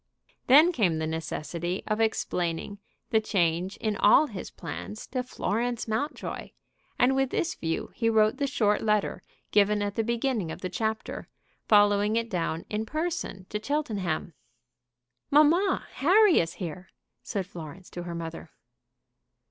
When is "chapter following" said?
10.69-12.15